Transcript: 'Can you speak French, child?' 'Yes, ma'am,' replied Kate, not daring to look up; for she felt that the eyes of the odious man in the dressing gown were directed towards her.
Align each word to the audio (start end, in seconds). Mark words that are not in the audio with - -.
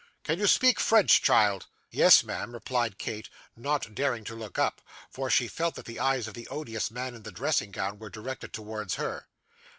'Can 0.23 0.39
you 0.39 0.47
speak 0.47 0.79
French, 0.79 1.21
child?' 1.21 1.67
'Yes, 1.91 2.23
ma'am,' 2.23 2.53
replied 2.53 2.97
Kate, 2.97 3.29
not 3.55 3.93
daring 3.93 4.23
to 4.23 4.33
look 4.35 4.57
up; 4.57 4.81
for 5.11 5.29
she 5.29 5.47
felt 5.47 5.75
that 5.75 5.85
the 5.85 5.99
eyes 5.99 6.27
of 6.27 6.33
the 6.33 6.47
odious 6.47 6.89
man 6.89 7.13
in 7.13 7.21
the 7.21 7.31
dressing 7.31 7.69
gown 7.69 7.99
were 7.99 8.09
directed 8.09 8.51
towards 8.51 8.95
her. 8.95 9.27